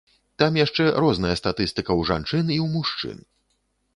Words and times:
Там 0.43 0.55
яшчэ 0.59 0.83
розная 1.03 1.35
статыстыка 1.41 1.91
ў 1.99 2.09
жанчын 2.11 2.45
і 2.55 2.57
ў 2.63 2.81
мужчын. 2.81 3.17